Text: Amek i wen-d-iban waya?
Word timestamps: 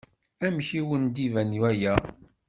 Amek 0.45 0.69
i 0.79 0.81
wen-d-iban 0.87 1.51
waya? 1.61 1.95